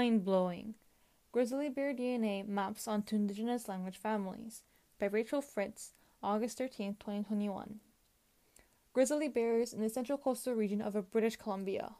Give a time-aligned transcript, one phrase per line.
[0.00, 0.76] blowing.
[1.30, 4.62] Grizzly Bear DNA Maps onto Indigenous Language Families
[4.98, 7.80] by Rachel Fritts, August 13, 2021.
[8.94, 11.96] Grizzly bears in the central coastal region of British Columbia.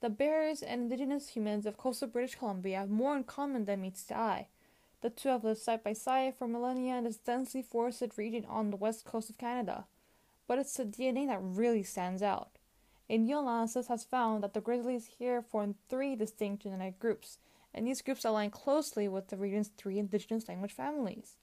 [0.00, 4.02] The bears and indigenous humans of coastal British Columbia have more in common than meets
[4.02, 4.48] the eye.
[5.00, 8.70] The two have lived side by side for millennia in this densely forested region on
[8.70, 9.86] the west coast of Canada.
[10.48, 12.57] But it's the DNA that really stands out.
[13.10, 17.38] A new analysis has found that the grizzlies here form three distinct genetic groups,
[17.72, 21.36] and these groups align closely with the region's three indigenous language families.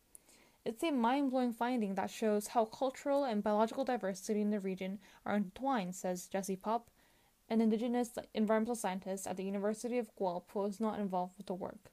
[0.63, 4.99] It's a mind blowing finding that shows how cultural and biological diversity in the region
[5.25, 6.89] are entwined, says Jesse Popp,
[7.49, 11.53] an indigenous environmental scientist at the University of Guelph who was not involved with the
[11.53, 11.91] work.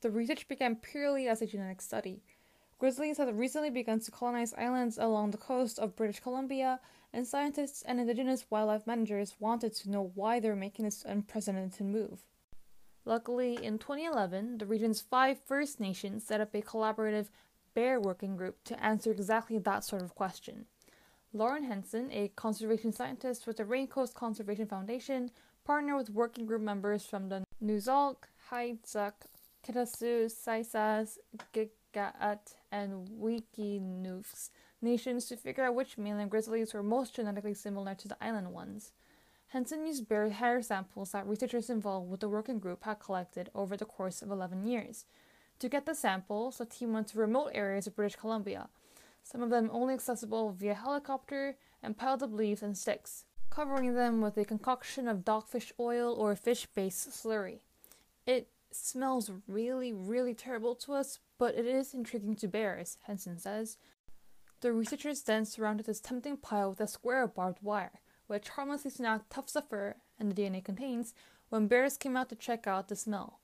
[0.00, 2.22] The research began purely as a genetic study.
[2.82, 6.80] Grizzlies have recently begun to colonize islands along the coast of British Columbia
[7.12, 11.86] and scientists and indigenous wildlife managers wanted to know why they were making this unprecedented
[11.86, 12.24] move.
[13.04, 17.28] Luckily, in 2011, the region's five First Nations set up a collaborative
[17.72, 20.66] bear working group to answer exactly that sort of question.
[21.32, 25.30] Lauren Henson, a conservation scientist with the Raincoast Conservation Foundation,
[25.64, 29.12] partnered with working group members from the Nuxalk, Haiduk,
[29.64, 31.18] Kitasoo, Xai'xais,
[31.54, 38.08] Gitga'at, and Wuikinuxv nations to figure out which mainland grizzlies were most genetically similar to
[38.08, 38.92] the island ones.
[39.48, 43.76] Henson used bear hair samples that researchers involved with the working group had collected over
[43.76, 45.04] the course of 11 years.
[45.58, 48.68] To get the samples, the team went to remote areas of British Columbia,
[49.22, 54.20] some of them only accessible via helicopter, and piled up leaves and sticks, covering them
[54.20, 57.60] with a concoction of dogfish oil or fish based slurry.
[58.26, 63.76] It smells really, really terrible to us, but it is intriguing to bears, Henson says.
[64.60, 68.90] The researchers then surrounded this tempting pile with a square of barbed wire, which harmlessly
[68.90, 71.14] snagged tufts of fur and the DNA contains
[71.48, 73.40] when bears came out to check out the smell.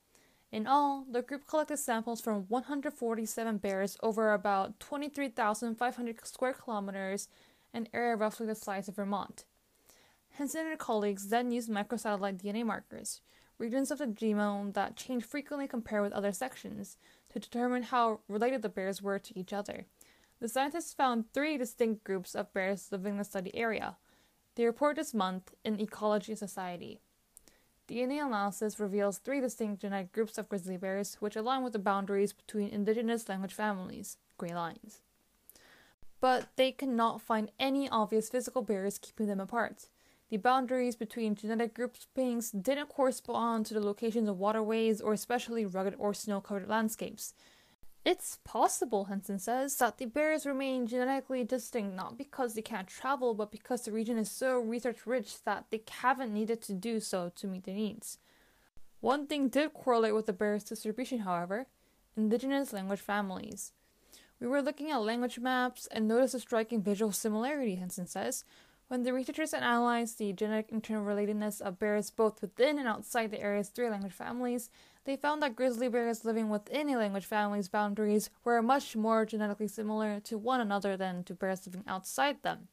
[0.50, 7.28] In all, the group collected samples from 147 bears over about 23,500 square kilometers,
[7.75, 9.45] an area roughly the size of Vermont.
[10.31, 13.21] Henson and her colleagues then used microsatellite DNA markers,
[13.59, 16.97] regions of the genome that change frequently compared with other sections,
[17.31, 19.87] to determine how related the bears were to each other.
[20.41, 23.97] The scientists found three distinct groups of bears living in the study area.
[24.55, 27.01] They report this month in Ecology Society.
[27.89, 32.33] DNA analysis reveals three distinct genetic groups of grizzly bears, which align with the boundaries
[32.33, 35.01] between indigenous language families, gray lines.
[36.21, 39.87] But they cannot find any obvious physical barriers keeping them apart.
[40.31, 45.94] The boundaries between genetic groupings didn't correspond to the locations of waterways or especially rugged
[45.99, 47.33] or snow covered landscapes.
[48.05, 53.34] It's possible, Henson says, that the bears remain genetically distinct not because they can't travel,
[53.34, 57.31] but because the region is so research rich that they haven't needed to do so
[57.37, 58.19] to meet their needs.
[59.00, 61.66] One thing did correlate with the bears' distribution, however
[62.16, 63.72] indigenous language families.
[64.41, 68.45] We were looking at language maps and noticed a striking visual similarity, Henson says.
[68.88, 73.69] When the researchers analyzed the genetic interrelatedness of bears both within and outside the area's
[73.69, 74.71] three language families,
[75.04, 79.69] they found that grizzly bears living within a language family's boundaries were much more genetically
[79.69, 82.69] similar to one another than to bears living outside them.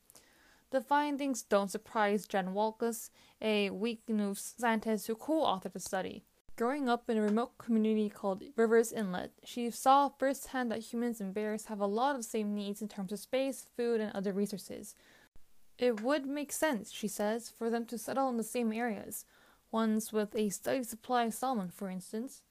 [0.72, 3.10] The findings don't surprise Jen Walkus,
[3.42, 6.24] a Wuikinuxv scientist who co authored the study.
[6.56, 11.34] Growing up in a remote community called Rivers Inlet, she saw firsthand that humans and
[11.34, 14.32] bears have a lot of the same needs in terms of space, food, and other
[14.32, 14.96] resources.
[15.78, 19.26] It would make sense, she says, for them to settle in the same areas
[19.72, 22.44] ones with a steady supply of salmon, for instance.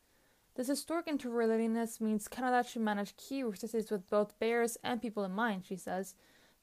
[0.57, 5.33] This historic interrelatedness means Canada should manage key resources with both bears and people in
[5.33, 6.15] mind, she says.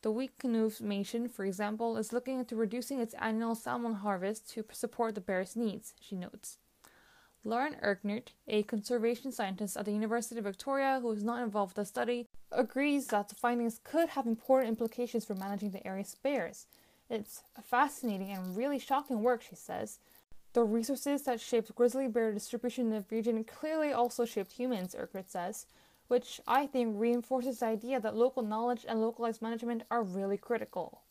[0.04, 5.16] The Wuikinuxv Nation, for example, is looking into reducing its annual salmon harvest to support
[5.16, 6.60] the bears' needs, she notes.
[7.44, 11.88] Lauren Eckert, a conservation scientist at the University of Victoria who is not involved with
[11.88, 16.68] the study, agrees that the findings could have important implications for managing the area's bears.
[17.10, 20.00] It's fascinating and really shocking work, she says.
[20.54, 25.30] The resources that shaped grizzly bear distribution in the region clearly also shaped humans, Urquhart
[25.30, 25.66] says,
[26.08, 31.02] which I think reinforces the idea that local knowledge and localized management are really critical.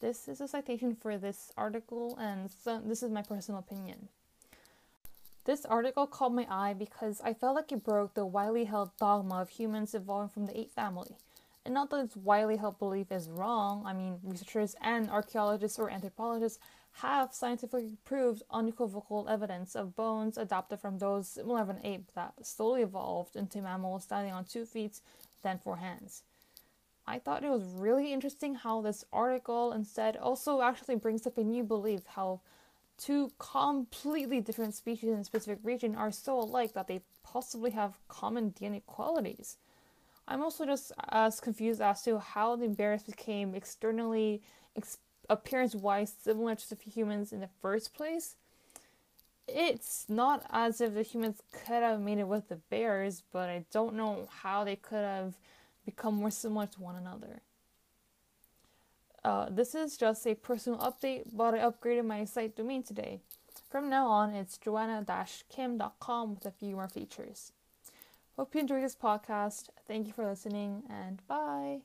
[0.00, 2.50] This is a citation for this article, and
[2.88, 4.08] this is my personal opinion.
[5.44, 9.40] This article caught my eye because I felt like it broke the widely held dogma
[9.40, 11.16] of humans evolving from the ape family.
[11.64, 15.90] And not that its widely held belief is wrong, I mean, researchers and archaeologists or
[15.90, 16.58] anthropologists
[16.92, 22.34] have scientifically proved unequivocal evidence of bones adapted from those similar of an ape that
[22.44, 25.00] slowly evolved into mammals standing on two feet,
[25.42, 26.22] then four hands.
[27.06, 31.44] I thought it was really interesting how this article instead also actually brings up a
[31.44, 32.40] new belief how
[33.00, 37.98] two completely different species in a specific region are so alike that they possibly have
[38.08, 39.56] common DNA qualities.
[40.28, 44.42] I'm also just as confused as to how the bears became externally,
[44.76, 44.98] ex-
[45.28, 48.36] appearance wise, similar to the humans in the first place.
[49.48, 53.64] It's not as if the humans could have made it with the bears, but I
[53.72, 55.34] don't know how they could have
[55.84, 57.40] become more similar to one another.
[59.22, 63.20] Uh, this is just a personal update, but I upgraded my site domain today.
[63.68, 67.52] From now on, it's joanna-kim.com with a few more features.
[68.36, 69.68] Hope you enjoyed this podcast.
[69.86, 71.82] Thank you for listening, and bye.